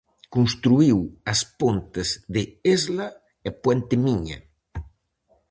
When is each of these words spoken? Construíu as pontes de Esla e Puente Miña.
Construíu 0.35 0.99
as 1.31 1.39
pontes 1.59 2.09
de 2.33 2.41
Esla 2.75 3.07
e 3.47 3.49
Puente 3.63 3.95
Miña. 4.05 4.37